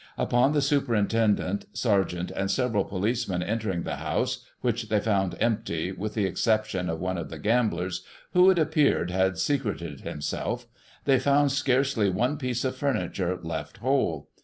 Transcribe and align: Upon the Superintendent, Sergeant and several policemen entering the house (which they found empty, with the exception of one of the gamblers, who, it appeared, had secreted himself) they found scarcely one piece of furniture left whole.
Upon 0.17 0.53
the 0.53 0.63
Superintendent, 0.63 1.65
Sergeant 1.73 2.31
and 2.31 2.49
several 2.49 2.85
policemen 2.85 3.43
entering 3.43 3.83
the 3.83 3.97
house 3.97 4.43
(which 4.61 4.89
they 4.89 4.99
found 4.99 5.35
empty, 5.39 5.91
with 5.91 6.15
the 6.15 6.25
exception 6.25 6.89
of 6.89 6.99
one 6.99 7.19
of 7.19 7.29
the 7.29 7.37
gamblers, 7.37 8.03
who, 8.33 8.49
it 8.49 8.57
appeared, 8.57 9.11
had 9.11 9.37
secreted 9.37 9.99
himself) 10.01 10.65
they 11.05 11.19
found 11.19 11.51
scarcely 11.51 12.09
one 12.09 12.37
piece 12.39 12.65
of 12.65 12.75
furniture 12.75 13.37
left 13.43 13.77
whole. 13.77 14.31